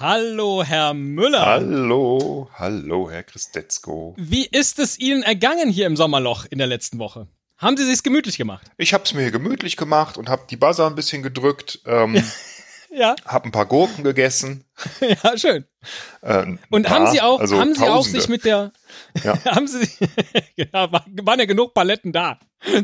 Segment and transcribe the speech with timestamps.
[0.00, 1.44] Hallo, Herr Müller.
[1.44, 4.14] Hallo, hallo, Herr Christetzko.
[4.18, 7.28] Wie ist es Ihnen ergangen hier im Sommerloch in der letzten Woche?
[7.56, 8.66] Haben Sie sich's gemütlich gemacht?
[8.76, 11.80] Ich habe es mir hier gemütlich gemacht und habe die Buzzer ein bisschen gedrückt.
[11.86, 12.22] Ähm,
[12.90, 14.64] Ja, Hab ein paar Gurken gegessen.
[15.02, 15.66] ja, schön.
[16.22, 18.72] Äh, ein Und paar, haben Sie auch, also haben Sie auch sich mit der,
[19.24, 19.38] Ja.
[19.44, 19.86] haben Sie,
[20.56, 22.38] ja, war- waren ja genug Paletten da,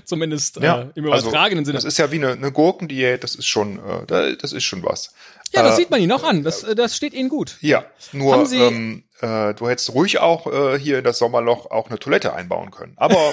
[0.04, 1.76] zumindest ja, äh, im übertragenen Sinne.
[1.78, 3.24] Das ist ja wie eine, eine Gurkendiät.
[3.24, 5.14] Das ist schon, äh, da- das ist schon was.
[5.54, 6.42] Ja, das äh, sieht man Ihnen auch an.
[6.42, 7.56] Das, äh, das steht Ihnen gut.
[7.60, 11.98] Ja, nur ähm, äh, du hättest ruhig auch äh, hier in das Sommerloch auch eine
[11.98, 12.94] Toilette einbauen können.
[12.96, 13.32] Aber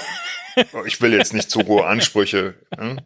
[0.86, 2.54] ich will jetzt nicht zu hohe Ansprüche.
[2.76, 3.00] Hm?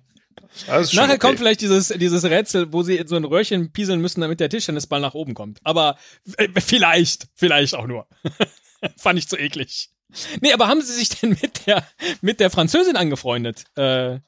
[0.66, 1.18] Nachher okay.
[1.18, 4.48] kommt vielleicht dieses, dieses Rätsel, wo Sie in so ein Röhrchen pieseln müssen, damit der
[4.48, 5.58] Tischtennisball nach oben kommt.
[5.64, 5.96] Aber
[6.38, 8.06] äh, vielleicht, vielleicht auch nur.
[8.96, 9.90] Fand ich zu eklig.
[10.40, 11.86] Nee, aber haben Sie sich denn mit der,
[12.20, 14.20] mit der Französin angefreundet, äh,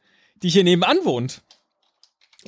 [0.43, 1.43] die hier nebenan wohnt?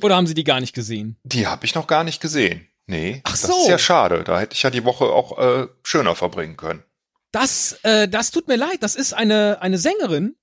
[0.01, 1.17] Oder haben Sie die gar nicht gesehen?
[1.23, 2.67] Die habe ich noch gar nicht gesehen.
[2.87, 3.61] Nee, Ach das so.
[3.61, 4.23] ist ja schade.
[4.23, 6.83] Da hätte ich ja die Woche auch äh, schöner verbringen können.
[7.31, 8.77] Das, äh, das tut mir leid.
[8.81, 10.35] Das ist eine, eine Sängerin,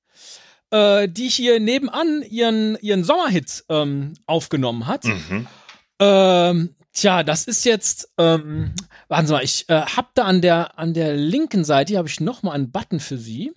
[0.70, 5.04] äh, die hier nebenan ihren, ihren Sommerhit ähm, aufgenommen hat.
[5.04, 5.46] Mhm.
[6.00, 8.74] Ähm, tja, das ist jetzt, ähm,
[9.08, 12.20] warten Sie mal, ich äh, hab da an der, an der linken Seite, habe ich
[12.20, 13.52] noch mal einen Button für Sie.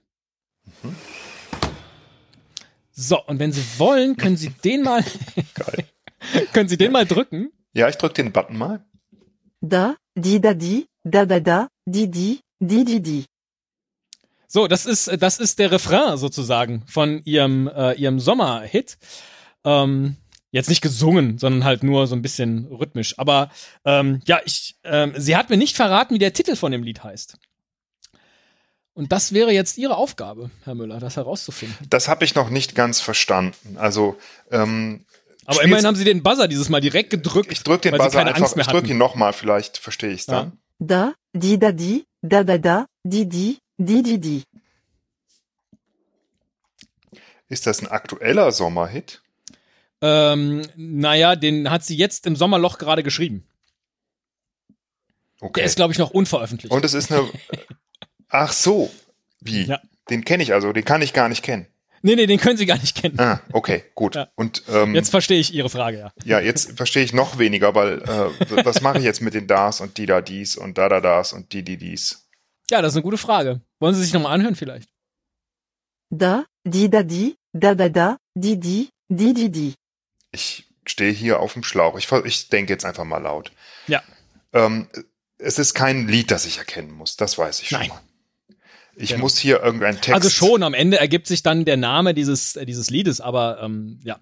[3.02, 5.04] So, und wenn Sie wollen, können Sie den mal,
[5.56, 5.86] Geil.
[6.54, 7.52] können Sie den mal drücken.
[7.74, 8.86] Ja, ich drücke den Button mal.
[9.60, 13.26] Da, di da di, da da da, di di, di di di.
[14.48, 19.00] So, das ist, das ist der Refrain sozusagen von ihrem, äh, ihrem Sommerhit.
[19.64, 20.18] Ähm,
[20.52, 23.18] jetzt nicht gesungen, sondern halt nur so ein bisschen rhythmisch.
[23.18, 23.50] Aber
[23.84, 27.04] ähm, ja, ich, ähm, sie hat mir nicht verraten, wie der Titel von dem Lied
[27.04, 27.40] heißt.
[28.94, 31.78] Und das wäre jetzt Ihre Aufgabe, Herr Müller, das herauszufinden.
[31.90, 33.78] Das habe ich noch nicht ganz verstanden.
[33.78, 34.18] Also
[34.52, 35.06] ähm,
[35.46, 37.51] Aber Spiel's- immerhin haben Sie den Buzzer dieses Mal direkt gedrückt.
[37.51, 38.56] ich drücke den Buzzer einfach.
[38.57, 40.57] Ich drücke ihn nochmal, vielleicht verstehe ich es dann.
[40.80, 44.44] Da, di da di, da da da, di di, di di di.
[47.47, 49.22] Ist das ein aktueller Sommerhit?
[50.01, 53.46] Ähm, naja, den hat sie jetzt im Sommerloch gerade geschrieben.
[55.40, 55.59] Okay.
[55.62, 56.74] Der ist, glaube ich, noch unveröffentlicht.
[56.74, 57.30] Und es ist eine.
[58.31, 58.92] Ach so.
[59.40, 59.64] Wie?
[59.66, 59.80] Ja.
[60.09, 61.68] Den kenne ich also, den kann ich gar nicht kennen.
[62.02, 63.19] nee, nee, den können Sie gar nicht kennen.
[63.19, 64.16] Ah, okay, gut.
[64.16, 64.30] Ja.
[64.36, 66.14] Und ähm, Jetzt verstehe ich Ihre Frage, ja.
[66.24, 69.81] ja, jetzt verstehe ich noch weniger, weil äh, was mache ich jetzt mit den Das
[69.81, 72.28] und die da dies und da da das und die die dies?
[72.72, 73.62] Ja, das ist eine gute Frage.
[73.80, 74.90] Wollen Sie sich nochmal anhören vielleicht?
[76.09, 79.74] Da, di da di, da da da, di di, di di di.
[80.31, 81.98] Ich stehe hier auf dem Schlauch.
[81.98, 83.52] Ich, ich denke jetzt einfach mal laut.
[83.88, 84.02] Ja.
[84.53, 84.88] Ähm,
[85.38, 87.16] es ist kein Lied, das ich erkennen muss.
[87.18, 87.90] Das weiß ich schon Nein.
[87.90, 88.02] mal.
[89.01, 89.22] Ich Genau.
[89.22, 90.13] muss hier irgendeinen Text.
[90.13, 94.00] Also schon, am Ende ergibt sich dann der Name dieses, äh, dieses Liedes, aber ähm,
[94.03, 94.19] ja.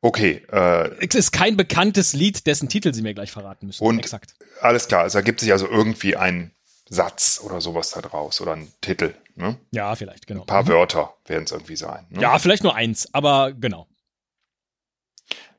[0.00, 3.82] Okay, äh, Es ist kein bekanntes Lied, dessen Titel Sie mir gleich verraten müssen.
[3.84, 4.34] Und- Exakt.
[4.60, 5.04] alles klar.
[5.06, 6.52] Es ergibt sich also irgendwie ein
[6.88, 9.14] Satz oder sowas da draus oder ein Titel.
[9.34, 9.46] Ne?
[9.48, 10.44] Ein Ja, vielleicht, genau.
[10.44, 12.06] paar Wörter werden es irgendwie sein.
[12.10, 12.22] Ne?
[12.22, 13.88] Ja, vielleicht nur eins, aber genau.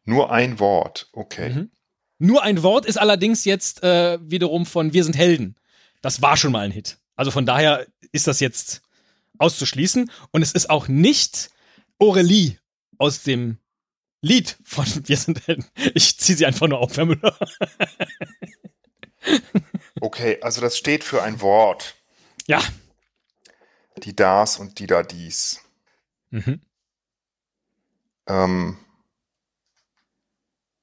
[0.05, 1.09] Nur ein Wort.
[1.13, 1.49] Okay.
[1.49, 1.71] Mhm.
[2.17, 5.55] Nur ein Wort ist allerdings jetzt äh, wiederum von Wir sind Helden.
[6.01, 6.97] Das war schon mal ein Hit.
[7.19, 8.81] Also von daher ist das jetzt
[9.39, 10.09] auszuschließen.
[10.31, 11.49] Und es ist auch nicht
[11.99, 12.57] Aurelie
[12.97, 13.57] aus dem
[14.21, 15.65] Lied von Wir sind Helden.
[15.95, 17.37] Ich ziehe sie einfach nur auf, Herr Müller.
[20.01, 21.95] Okay, also das steht für ein Wort.
[22.47, 22.63] Ja.
[23.97, 25.59] Die das und die da dies.
[26.29, 26.61] Mhm.
[28.27, 28.77] Ähm,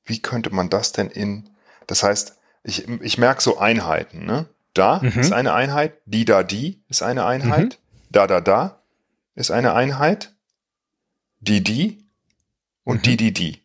[0.04, 1.48] wie könnte man das denn in.
[1.86, 4.50] Das heißt, ich, ich merke so Einheiten, ne?
[4.76, 5.18] Da Mhm.
[5.20, 7.78] ist eine Einheit, die da die ist eine Einheit,
[8.10, 8.82] da da da
[9.34, 10.34] ist eine Einheit,
[11.40, 12.04] die die
[12.84, 13.02] und Mhm.
[13.02, 13.62] die die die.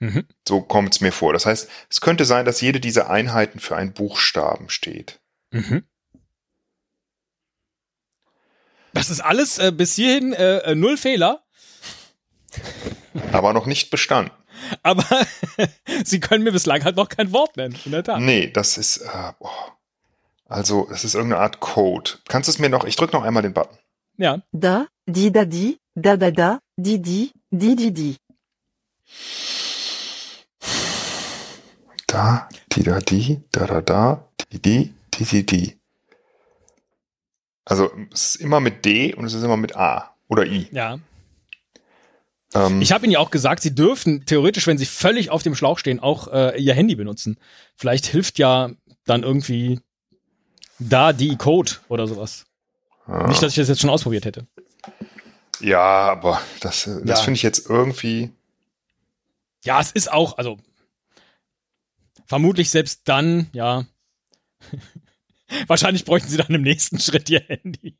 [0.00, 0.26] Mhm.
[0.48, 1.32] So kommt es mir vor.
[1.32, 5.20] Das heißt, es könnte sein, dass jede dieser Einheiten für einen Buchstaben steht.
[5.50, 5.84] Mhm.
[8.92, 11.42] Das ist alles äh, bis hierhin äh, äh, null Fehler,
[13.32, 14.32] Aber noch nicht bestanden.
[14.82, 15.04] aber
[16.04, 18.20] Sie können mir bislang halt noch kein Wort nennen, in der Tat.
[18.20, 18.98] Nee, das ist.
[18.98, 19.76] Äh, boah.
[20.50, 22.10] Also, es ist irgendeine Art Code.
[22.26, 22.84] Kannst du es mir noch.
[22.84, 23.78] Ich drücke noch einmal den Button.
[24.16, 24.42] Ja.
[24.50, 28.16] Da, di da di, da da da, di di, di di di.
[32.08, 35.80] Da, die, da, die, da, da, da, die, die, die, die, die.
[37.64, 40.66] Also es ist immer mit D und es ist immer mit A oder I.
[40.72, 40.98] Ja.
[42.54, 45.54] Ähm, Ich habe Ihnen ja auch gesagt, Sie dürfen theoretisch, wenn Sie völlig auf dem
[45.54, 47.38] Schlauch stehen, auch äh, Ihr Handy benutzen.
[47.76, 48.70] Vielleicht hilft ja
[49.04, 49.78] dann irgendwie
[50.80, 52.46] da die Code oder sowas.
[53.06, 53.26] ja.
[53.28, 54.46] Nicht, dass ich das jetzt schon ausprobiert hätte.
[55.60, 57.24] ja, aber das, äh, das Ja.
[57.24, 58.32] finde ich jetzt irgendwie.
[59.64, 60.58] Ja, es ist auch, also
[62.26, 63.84] vermutlich selbst dann, ja.
[65.66, 67.96] Wahrscheinlich bräuchten Sie dann im nächsten Schritt Ihr Handy.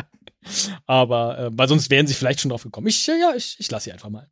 [0.86, 2.86] Aber, äh, weil sonst wären Sie vielleicht schon drauf gekommen.
[2.86, 4.30] Ich, äh, ja, ich, ich lasse Sie einfach mal.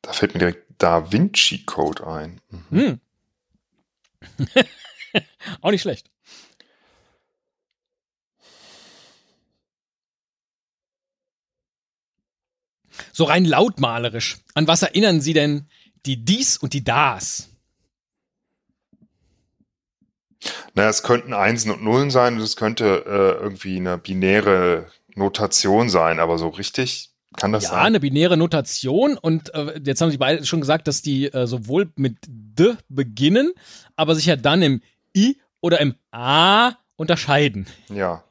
[0.00, 2.40] Da fällt mir direkt Da Vinci Code ein.
[2.70, 3.00] Mhm.
[4.40, 4.46] Hm.
[5.60, 6.10] auch nicht schlecht.
[13.12, 14.38] So rein lautmalerisch.
[14.54, 15.66] An was erinnern Sie denn
[16.06, 17.48] die Dies und die Das?
[20.74, 25.88] Naja, es könnten Einsen und Nullen sein und es könnte äh, irgendwie eine binäre Notation
[25.88, 27.78] sein, aber so richtig kann das ja, sein.
[27.80, 31.90] eine binäre Notation und äh, jetzt haben Sie beide schon gesagt, dass die äh, sowohl
[31.96, 33.52] mit D beginnen,
[33.96, 34.82] aber sich ja dann im
[35.16, 37.66] I oder im A unterscheiden.
[37.88, 38.24] Ja.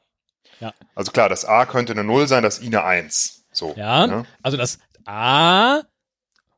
[0.60, 0.72] Ja.
[0.94, 3.41] Also klar, das A könnte eine Null sein, das I eine Eins.
[3.62, 3.74] So.
[3.76, 4.26] Ja, ne?
[4.42, 5.82] also das A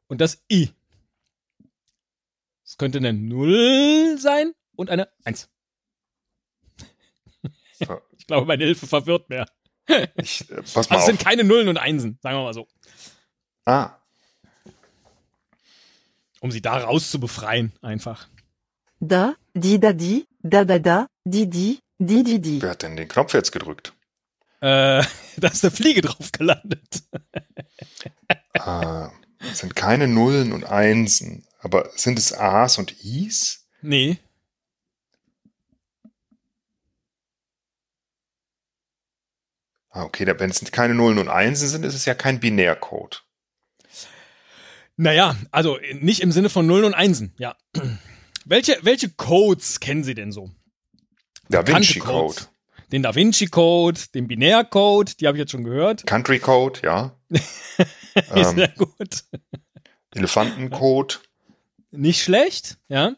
[0.09, 0.71] und das I.
[2.65, 5.49] Es könnte eine Null sein und eine Eins.
[7.79, 8.01] So.
[8.17, 9.47] Ich glaube, meine Hilfe verwirrt mehr.
[10.17, 11.05] Ich, äh, pass Also mal es auf.
[11.05, 12.67] sind keine Nullen und Einsen, sagen wir mal so.
[13.67, 13.99] Ah,
[16.41, 18.29] Um sie da raus zu befreien, einfach.
[19.01, 22.62] Da, di da di, da da da, di di, di di di.
[22.62, 23.94] wer hat denn den Knopf jetzt gedrückt?
[24.65, 25.05] Äh,
[25.37, 27.03] da ist eine Fliege drauf gelandet.
[28.55, 31.47] Ah, es sind keine Nullen und Einsen.
[31.59, 33.67] Aber sind es A's und I's?
[33.83, 34.19] Nee.
[39.91, 43.23] Ah, okay, wenn es keine Nullen und Einsen sind, ist es ja kein Binärcode.
[44.97, 47.57] Naja, also nicht im Sinne von Nullen und Einsen, ja.
[48.47, 50.51] Welche, welche Codes kennen Sie denn so?
[51.49, 52.47] Da Vinci Code.
[52.94, 56.06] Den Da Vinci Code, den Binärcode, die habe ich jetzt schon gehört.
[56.06, 57.11] Country Code, ja.
[57.29, 59.25] Ist ähm, sehr gut.
[60.14, 61.20] Elefantencode.
[61.91, 63.17] Nicht schlecht, ja.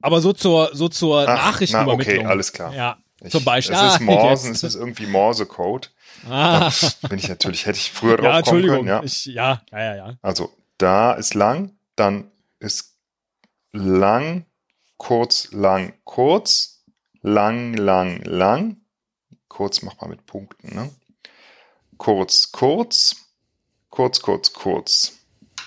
[0.00, 2.18] Aber so zur, so zur Ach, na, Nachrichtenübermittlung.
[2.20, 2.74] okay, alles klar.
[2.74, 3.76] Ja, Ich, zum Beispiel.
[3.76, 4.62] Es ist Ah, Morsen, jetzt.
[4.64, 5.88] es ist irgendwie Morse-Code.
[6.26, 6.70] Ah,
[7.02, 8.88] Da bin ich natürlich, hätte ich früher drauf ja, kommen können.
[8.88, 9.02] Ja.
[9.02, 10.14] Ich, ja, ja, ja, ja.
[10.22, 12.30] Also da ist lang, dann
[12.60, 12.96] ist
[13.72, 14.46] lang,
[14.96, 16.76] kurz, lang, kurz,
[17.22, 18.76] lang, lang, lang.
[19.48, 20.90] Kurz mach mal mit Punkten, ne?
[21.96, 23.16] Kurz, kurz,
[23.90, 25.18] kurz, kurz, kurz.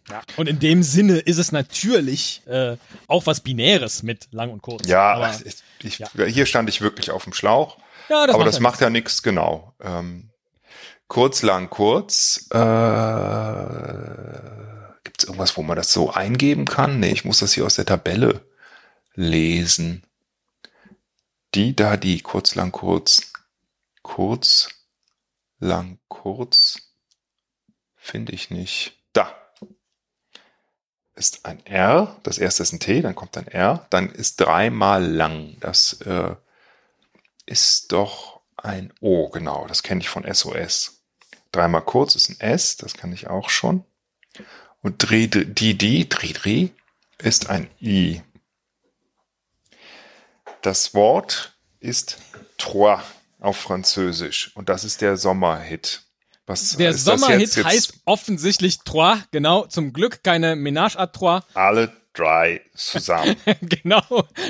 [0.10, 0.22] Ja.
[0.38, 2.78] Und in dem Sinne ist es natürlich äh,
[3.08, 4.88] auch was Binäres mit lang und kurz.
[4.88, 6.08] Ja, aber, ich, ich, ja.
[6.26, 7.78] hier stand ich wirklich auf dem Schlauch.
[8.10, 9.74] ja das aber macht das ja macht ja nichts genau.
[9.82, 10.30] Ähm,
[11.08, 12.48] kurz, lang, kurz.
[12.52, 12.58] Äh,
[15.04, 17.00] Gibt es irgendwas, wo man das so eingeben kann?
[17.00, 18.42] Nee, ich muss das hier aus der Tabelle
[19.14, 20.04] lesen.
[21.54, 23.34] Die da, die, kurz, lang, kurz.
[24.02, 24.70] Kurz,
[25.60, 26.94] lang, kurz.
[27.96, 28.98] Finde ich nicht.
[29.14, 29.36] Da.
[31.14, 32.20] Ist ein R.
[32.24, 33.86] Das erste ist ein T, dann kommt ein R.
[33.90, 35.58] Dann ist dreimal lang.
[35.60, 36.36] Das äh,
[37.46, 39.68] ist doch ein O, genau.
[39.68, 41.02] Das kenne ich von SOS.
[41.52, 43.84] Dreimal kurz ist ein S, das kann ich auch schon.
[44.82, 46.74] Und Dri, Di, Di, Dri, Dri
[47.18, 48.22] ist ein I.
[50.62, 52.18] Das Wort ist
[52.58, 53.02] Trois
[53.40, 54.52] auf Französisch.
[54.56, 56.04] Und das ist der Sommerhit.
[56.46, 57.56] Was Der Sommerhit jetzt?
[57.56, 61.42] Jetzt heißt offensichtlich Trois, genau, zum Glück keine Ménage à Trois.
[61.56, 63.36] alle drei zusammen.
[63.62, 64.04] genau,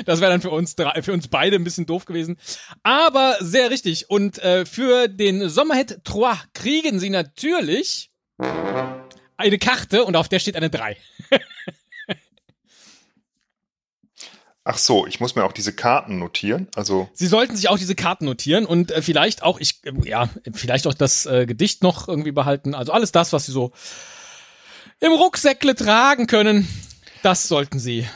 [0.04, 2.36] das wäre dann für uns drei, für uns beide ein bisschen doof gewesen.
[2.82, 4.10] Aber sehr richtig.
[4.10, 8.10] Und äh, für den Sommerhit Trois kriegen Sie natürlich
[9.36, 10.96] eine Karte und auf der steht eine 3.
[14.64, 16.68] Ach so, ich muss mir auch diese Karten notieren.
[16.76, 20.28] Also Sie sollten sich auch diese Karten notieren und äh, vielleicht auch, ich, äh, ja,
[20.52, 22.74] vielleicht auch das äh, Gedicht noch irgendwie behalten.
[22.74, 23.72] Also alles das, was Sie so
[25.00, 26.68] im Rucksäckle tragen können,
[27.24, 28.06] das sollten Sie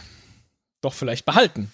[0.82, 1.72] doch vielleicht behalten.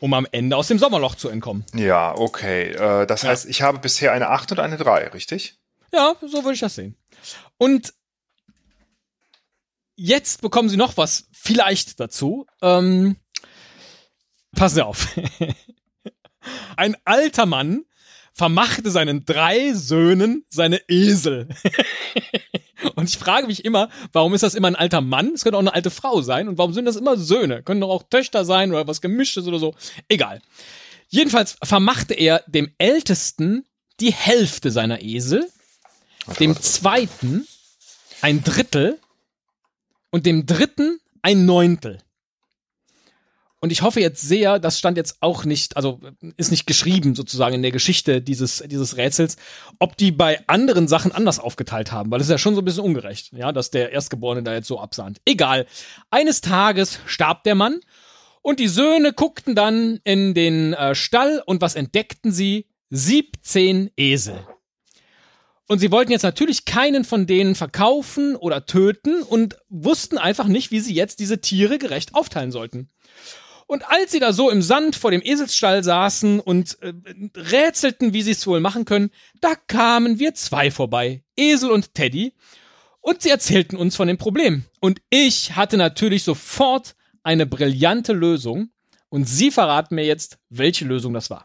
[0.00, 1.64] Um am Ende aus dem Sommerloch zu entkommen.
[1.74, 2.72] ja, okay.
[2.72, 3.28] Äh, das Ja.
[3.30, 5.60] heißt, ich habe bisher eine 8 und eine 3, richtig?
[5.92, 6.96] Ja, so würde ich das sehen.
[7.56, 7.94] Und
[9.94, 12.46] jetzt bekommen Sie noch was vielleicht dazu.
[12.60, 13.16] Ähm,
[14.54, 15.08] passen Sie auf.
[16.76, 17.84] Ein alter Mann
[18.32, 21.48] vermachte seinen drei Söhnen seine Esel.
[22.96, 25.32] Und ich frage mich immer, warum ist das immer ein alter Mann?
[25.34, 26.48] Es könnte auch eine alte Frau sein.
[26.48, 27.62] Und warum sind das immer Söhne?
[27.62, 29.74] Können doch auch Töchter sein oder was Gemischtes oder so.
[30.08, 30.42] Egal.
[31.08, 33.64] Jedenfalls vermachte er dem Ältesten
[34.00, 35.48] die Hälfte seiner Esel,
[36.26, 36.62] Warte, dem warte.
[36.62, 37.46] Zweiten
[38.20, 38.98] ein Drittel
[40.10, 41.98] und dem Dritten ein Neuntel.
[43.64, 45.98] Und ich hoffe jetzt sehr, das stand jetzt auch nicht, also
[46.36, 49.38] ist nicht geschrieben sozusagen in der Geschichte dieses, dieses Rätsels,
[49.78, 52.66] ob die bei anderen Sachen anders aufgeteilt haben, weil es ist ja schon so ein
[52.66, 55.22] bisschen ungerecht, ja, dass der Erstgeborene da jetzt so absahnt.
[55.24, 55.64] Egal.
[56.10, 57.80] Eines Tages starb der Mann
[58.42, 62.66] und die Söhne guckten dann in den äh, Stall und was entdeckten sie?
[62.90, 64.46] 17 Esel.
[65.68, 70.70] Und sie wollten jetzt natürlich keinen von denen verkaufen oder töten und wussten einfach nicht,
[70.70, 72.90] wie sie jetzt diese Tiere gerecht aufteilen sollten.
[73.66, 76.92] Und als sie da so im Sand vor dem Eselsstall saßen und äh,
[77.34, 82.34] rätselten, wie sie es wohl machen können, da kamen wir zwei vorbei, Esel und Teddy,
[83.00, 84.64] und sie erzählten uns von dem Problem.
[84.80, 88.70] Und ich hatte natürlich sofort eine brillante Lösung.
[89.10, 91.44] Und sie verraten mir jetzt, welche Lösung das war.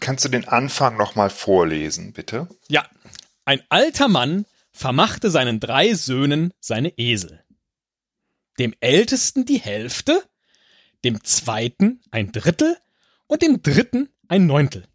[0.00, 2.48] Kannst du den Anfang nochmal vorlesen, bitte?
[2.68, 2.86] Ja,
[3.46, 7.42] ein alter Mann vermachte seinen drei Söhnen seine Esel.
[8.58, 10.22] Dem ältesten die Hälfte,
[11.04, 12.76] dem zweiten ein Drittel
[13.26, 14.86] und dem dritten ein Neuntel.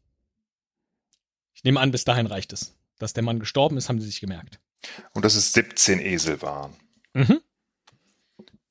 [1.53, 2.75] Ich nehme an, bis dahin reicht es.
[2.99, 4.59] Dass der Mann gestorben ist, haben sie sich gemerkt.
[5.13, 6.73] Und dass es 17 Esel waren,
[7.13, 7.39] Mhm.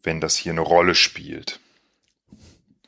[0.03, 1.61] wenn das hier eine Rolle spielt.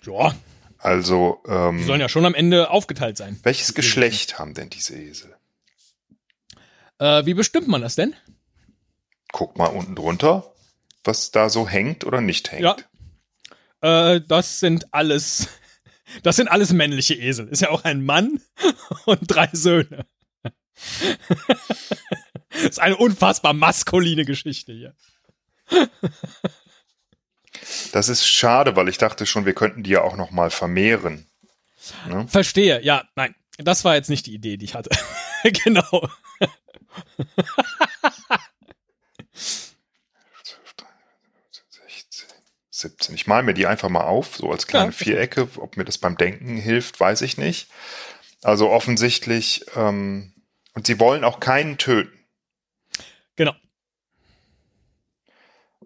[0.03, 0.35] Ja,
[0.79, 3.41] Also, die ähm, sollen ja schon am Ende aufgeteilt sein.
[3.45, 5.35] welches Geschlecht haben denn diese Esel?
[6.99, 8.15] Äh, wie bestimmt man das denn?
[9.33, 10.54] Guck mal unten drunter,
[11.05, 12.63] was da so hängt oder nicht hängt.
[12.63, 14.15] Ja.
[14.15, 15.49] Äh, das sind alles,
[16.23, 17.49] das sind alles männliche Esel.
[17.49, 18.41] Ist ja auch ein Mann
[19.05, 20.07] und drei Söhne.
[22.65, 24.95] ist eine unfassbar maskuline Geschichte hier.
[27.93, 31.27] Das ist schade, weil ich dachte schon, wir könnten die ja auch noch mal vermehren.
[32.09, 32.27] Ne?
[32.29, 33.35] Verstehe, ja, nein.
[33.59, 34.91] Das war jetzt nicht die Idee, die ich hatte.
[35.65, 36.09] genau.
[42.79, 43.15] 17.
[43.15, 44.93] Ich male mir die einfach mal auf, so als kleine Ja.
[44.93, 45.49] Vierecke.
[45.59, 47.71] Ob mir das beim Denken hilft, weiß ich nicht.
[48.43, 50.33] Also offensichtlich, ähm,
[50.75, 52.13] und sie wollen auch keinen töten.
[53.37, 53.55] Genau.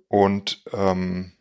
[0.09, 1.33] Und ähm,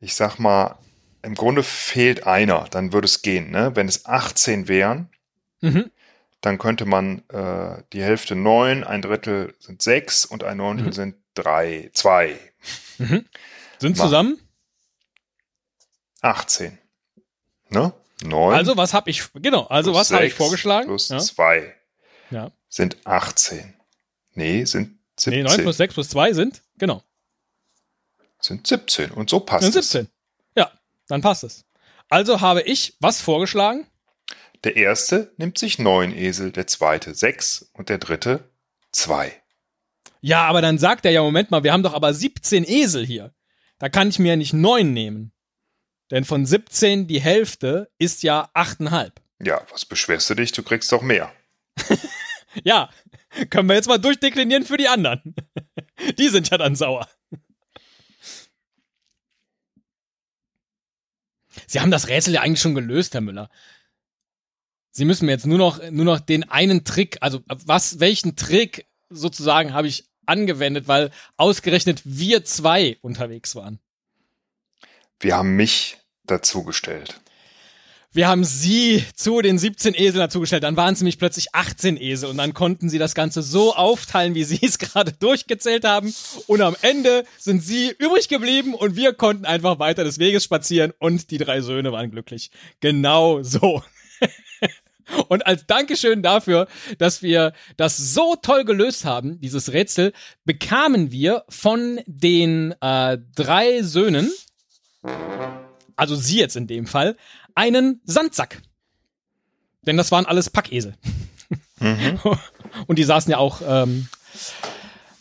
[0.00, 0.78] ich sag mal,
[1.22, 3.50] im Grunde fehlt einer, dann würde es gehen.
[3.50, 3.74] Ne?
[3.74, 5.10] Wenn es 18 wären,
[5.60, 5.90] Mhm.
[6.40, 10.92] dann könnte man äh, die Hälfte neun, ein Drittel sind sechs und ein Neuntel Mhm.
[10.92, 12.38] sind drei, zwei.
[12.98, 14.04] Sind Mach.
[14.04, 14.40] zusammen.
[16.20, 16.78] 18.
[17.68, 17.92] Ne?
[18.22, 18.54] Neun.
[18.54, 20.88] Also, was habe ich, genau, also was habe ich vorgeschlagen?
[20.88, 21.18] Plus ja.
[21.18, 21.76] zwei
[22.30, 22.50] ja.
[22.68, 23.74] sind 18.
[24.34, 25.32] Nee, sind 17.
[25.32, 27.02] Nee, 9 plus 6 plus 2 sind, genau,
[28.40, 29.10] Sind 17.
[29.12, 29.90] Und so passt sind es.
[29.90, 30.12] 17.
[30.56, 30.72] Ja,
[31.08, 31.64] dann passt es.
[32.08, 33.86] Also habe ich was vorgeschlagen?
[34.64, 38.50] Der erste nimmt sich neun Esel, der zweite sechs und der dritte
[38.90, 39.40] zwei.
[40.20, 43.32] Ja, aber dann sagt er ja, Moment mal, wir haben doch aber 17 Esel hier.
[43.78, 45.32] Da kann ich mir ja nicht 9 nehmen.
[46.10, 49.12] Denn von 17 die Hälfte ist ja 8,5.
[49.42, 50.52] Ja, was beschwerst du dich?
[50.52, 51.32] Du kriegst doch mehr.
[52.64, 52.90] Ja,
[53.50, 55.34] können wir jetzt mal durchdeklinieren für die anderen.
[56.18, 57.08] Die sind ja dann sauer.
[61.66, 63.50] Sie haben das Rätsel ja eigentlich schon gelöst, Herr Müller.
[64.90, 68.87] Sie müssen mir jetzt nur noch, nur noch den einen Trick, also was, welchen Trick
[69.10, 73.78] sozusagen habe ich angewendet, weil ausgerechnet wir zwei unterwegs waren.
[75.20, 77.20] Wir haben mich dazugestellt.
[78.10, 80.62] Wir haben sie zu den 17 Eseln dazugestellt.
[80.62, 84.34] Dann waren es nämlich plötzlich 18 Esel und dann konnten sie das Ganze so aufteilen,
[84.34, 86.14] wie sie es gerade durchgezählt haben.
[86.46, 90.92] Und am Ende sind sie übrig geblieben und wir konnten einfach weiter des Weges spazieren
[90.98, 92.50] und die drei Söhne waren glücklich.
[92.80, 93.82] Genau so.
[95.28, 100.12] Und als Dankeschön dafür, dass wir das so toll gelöst haben, dieses Rätsel,
[100.44, 104.30] bekamen wir von den äh, drei Söhnen,
[105.96, 107.16] also sie jetzt in dem Fall,
[107.54, 108.62] einen Sandsack.
[109.82, 110.94] Denn das waren alles Packesel.
[111.80, 112.20] Mhm.
[112.86, 114.08] Und die saßen ja auch ähm,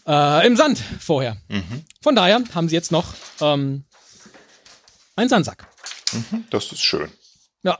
[0.06, 1.38] äh, im Sand vorher.
[1.48, 1.86] Mhm.
[2.01, 3.86] Von daher haben sie jetzt noch ähm,
[5.15, 5.67] einen Sandsack.
[6.13, 6.46] Mhm.
[6.50, 7.12] Das ist schön.
[7.63, 7.77] Ja.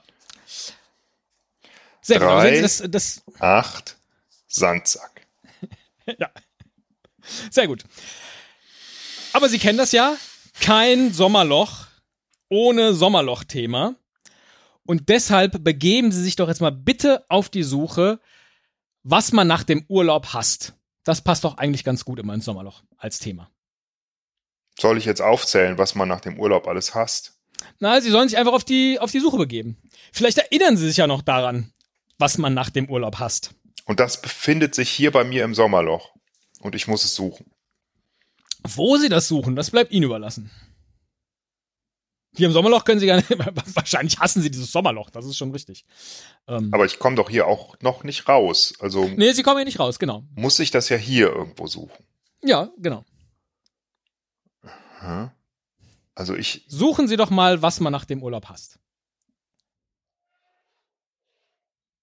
[2.08, 2.56] Sehr Drei.
[2.56, 3.98] Sie, das, das, Acht
[4.48, 5.28] Sandsack.
[6.18, 6.30] ja.
[7.52, 7.84] Sehr gut.
[9.34, 10.16] Aber Sie kennen das ja.
[10.62, 11.88] Kein Sommerloch
[12.48, 13.96] ohne Sommerloch-Thema.
[14.86, 18.22] Und deshalb begeben Sie sich doch jetzt mal bitte auf die Suche,
[19.04, 20.76] was man nach dem Urlaub hasst.
[21.04, 23.52] Das passt doch eigentlich ganz gut immer ins Sommerloch als Thema.
[24.80, 27.34] Soll ich jetzt aufzählen, was man nach dem Urlaub alles hasst?
[27.80, 29.76] Na, sie sollen sich einfach auf die, auf die Suche begeben.
[30.14, 31.74] Vielleicht erinnern sie sich ja noch daran,
[32.18, 33.54] was man nach dem Urlaub hasst.
[33.86, 36.12] Und das befindet sich hier bei mir im Sommerloch.
[36.60, 37.52] Und ich muss es suchen.
[38.64, 40.52] Wo sie das suchen, das bleibt ihnen überlassen.
[42.36, 43.30] Hier im Sommerloch können sie gar nicht,
[43.76, 45.86] wahrscheinlich hassen sie dieses Sommerloch, das ist schon richtig.
[46.48, 48.74] Ähm, Aber ich komme doch hier auch noch nicht raus.
[48.80, 50.24] Also nee, sie kommen hier nicht raus, genau.
[50.36, 52.04] muss ich das ja hier irgendwo suchen.
[52.44, 53.06] Ja, genau.
[56.16, 58.80] Also ich, Suchen Sie doch mal, was man nach dem Urlaub hasst.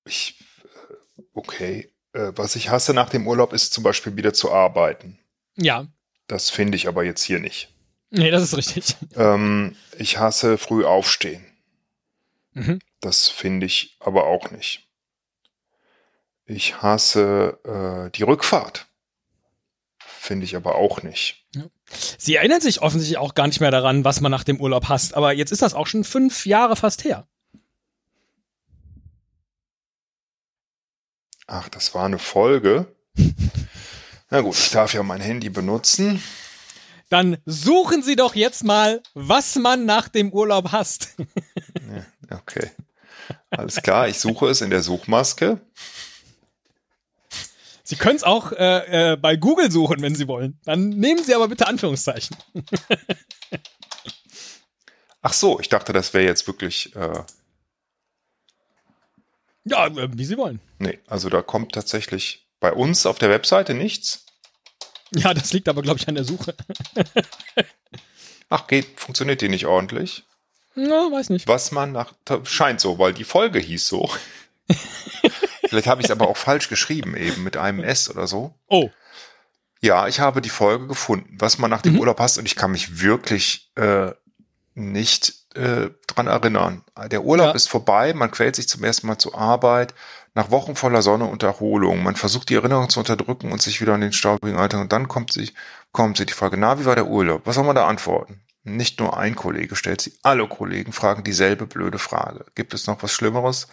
[0.05, 1.91] Ich, äh, okay.
[2.13, 5.19] Äh, Was ich hasse nach dem Urlaub ist zum Beispiel wieder zu arbeiten.
[5.57, 5.87] Ja,
[6.27, 7.73] Das finde ich aber jetzt hier nicht.
[8.11, 8.97] nee, das ist richtig.
[9.17, 11.45] Ähm, ich hasse früh aufstehen.
[12.53, 12.79] Mhm.
[13.01, 14.89] Das finde ich aber auch nicht.
[16.47, 18.87] Ich hasse äh, die Rückfahrt.
[19.99, 21.45] Finde ich aber auch nicht.
[22.19, 25.15] Sie erinnern sich offensichtlich auch gar nicht mehr daran, was man nach dem Urlaub hasst,
[25.15, 27.27] aber jetzt ist das auch schon fünf Jahre fast her.
[31.47, 32.87] Ach, das war eine Folge.
[34.31, 36.23] Na gut, ich darf ja mein Handy benutzen.
[37.11, 41.17] Dann suchen Sie doch jetzt mal, was man nach dem Urlaub hasst.
[42.31, 42.71] Okay.
[43.51, 45.61] Alles klar, ich suche es in der Suchmaske.
[47.85, 50.59] Sie können es auch äh, äh, bei Google suchen, wenn Sie wollen.
[50.65, 52.37] Dann nehmen Sie aber bitte Anführungszeichen.
[55.23, 56.97] Ach so, ich dachte, das wäre jetzt wirklich.
[56.97, 57.23] Äh,
[59.65, 60.61] Ja, äh, wie Sie wollen.
[60.79, 64.25] nee, also da kommt tatsächlich bei uns auf der Webseite nichts.
[65.15, 66.55] Ja, das liegt aber, glaube ich, an der Suche.
[68.51, 70.25] Ach, geht, funktioniert die nicht ordentlich?
[70.75, 71.47] Na, weiß nicht.
[71.49, 72.13] Was man nach.
[72.45, 74.11] Scheint so, weil die Folge hieß so.
[75.69, 78.55] Vielleicht habe ich es aber auch falsch geschrieben, eben mit einem S oder so.
[78.69, 78.91] Oh,
[79.81, 82.01] Ja, ich habe die Folge gefunden, was man nach dem Mhm.
[82.01, 84.13] Urlaub hasst und ich kann mich wirklich äh,
[84.75, 86.83] nicht äh, dran erinnern.
[87.11, 87.53] Der Urlaub Ja.
[87.53, 89.95] ist vorbei, man quält sich zum ersten Mal zur Arbeit,
[90.35, 92.03] nach Wochen voller Sonne und Erholung.
[92.03, 95.07] Man versucht die Erinnerung zu unterdrücken und sich wieder an den staubigen Alltag und dann
[95.09, 95.53] kommt sie,
[95.93, 97.43] kommt sie die Frage, na, wie war der Urlaub?
[97.45, 98.41] Was soll man da antworten?
[98.67, 102.47] Nicht nur ein Kollege stellt sie, alle Kollegen fragen dieselbe blöde Frage.
[102.55, 103.69] Gibt es noch was Schlimmeres?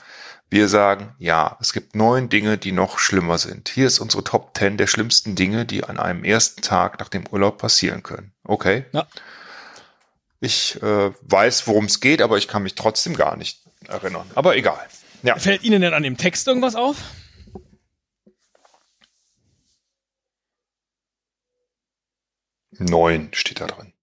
[0.50, 3.70] Wir sagen, ja, es gibt neun Dinge, die noch schlimmer sind.
[3.70, 7.24] Hier ist unsere Top 10 der schlimmsten Dinge, die an einem ersten Tag nach dem
[7.32, 8.34] Urlaub passieren können.
[8.44, 8.84] Okay?
[8.92, 9.08] Ja.
[10.42, 14.30] Ich äh, weiß, worum es geht, aber ich kann mich trotzdem gar nicht erinnern.
[14.36, 14.86] Aber egal.
[15.24, 16.98] Ja, fällt Ihnen denn an dem Text irgendwas auf?
[22.82, 23.94] neun steht da drin.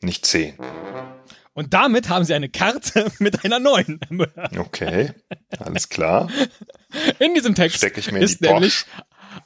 [0.00, 0.56] Nicht zehn.
[1.54, 4.00] Und damit haben Sie eine Karte mit einer neuen.
[4.56, 5.12] Okay,
[5.58, 6.30] alles klar.
[7.18, 8.86] In diesem Text Stecke ich mir in ist Bosch.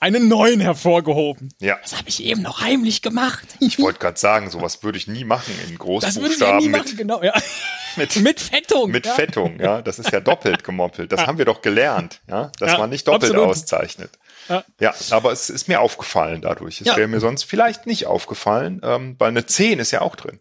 [0.01, 1.53] Nämlich eine 9 hervorgehoben.
[1.61, 3.47] Ja, Das habe ich eben noch heimlich gemacht.
[3.61, 6.69] ich wollte gerade sagen, sowas würde ich nie machen in Das würde ich ja nie
[6.69, 7.23] Großbuchstaben machen, mit, genau.
[7.23, 7.35] Ja.
[7.97, 8.91] mit, Mit Fettung.
[8.91, 9.13] mit ja.
[9.15, 9.61] Fettung.
[9.61, 11.13] Ja, das ist ja doppelt gemoppelt.
[11.13, 11.27] Das Ja.
[11.27, 13.49] haben wir doch gelernt, ja, dass man nicht doppelt absolut.
[13.51, 14.11] auszeichnet.
[14.49, 14.65] Ja.
[14.81, 16.81] Ja, aber es ist mir aufgefallen dadurch.
[16.81, 16.97] Es Ja.
[16.97, 20.41] wäre mir sonst vielleicht nicht aufgefallen, ähm, weil eine 10 ist ja auch drin.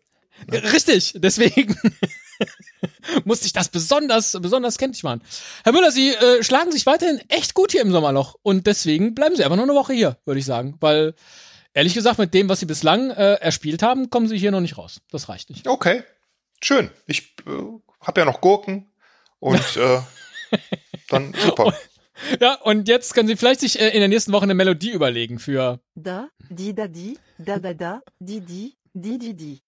[0.52, 1.78] Richtig, deswegen
[3.26, 5.22] musste ich das besonders, besonders kenntlich machen.
[5.64, 9.36] Herr Müller, Sie äh, schlagen sich weiterhin echt gut hier im Sommerloch und deswegen bleiben
[9.36, 10.78] Sie einfach nur eine Woche hier, würde ich sagen.
[10.80, 11.16] Weil,
[11.74, 14.78] ehrlich gesagt, mit dem, was Sie bislang äh, erspielt haben, kommen Sie hier noch nicht
[14.78, 15.02] raus.
[15.12, 15.68] Das reicht nicht.
[15.68, 16.04] Okay,
[16.62, 16.90] schön.
[17.08, 17.52] Ich äh,
[18.02, 18.92] habe ja noch Gurken
[19.40, 20.00] und äh,
[21.10, 21.74] dann super.
[22.40, 25.40] Ja, und jetzt können Sie vielleicht sich äh, in der nächsten Woche eine Melodie überlegen
[25.40, 29.62] für Da, di da di, da ba da, di di, di di di.